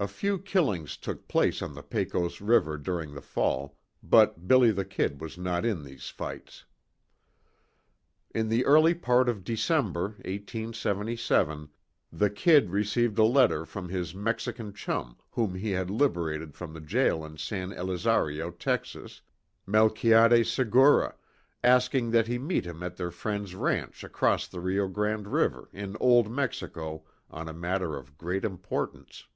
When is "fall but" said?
3.20-4.46